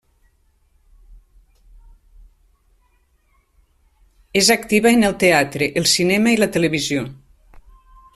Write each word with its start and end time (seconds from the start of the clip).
És 4.41 4.49
activa 4.55 4.91
en 4.93 5.09
el 5.11 5.13
teatre, 5.25 5.69
el 5.83 5.87
cinema 5.95 6.35
i 6.37 6.41
la 6.45 6.49
televisió. 6.57 7.05